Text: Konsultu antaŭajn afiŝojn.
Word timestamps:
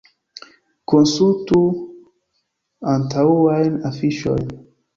Konsultu 0.93 1.59
antaŭajn 2.97 3.79
afiŝojn. 3.95 4.53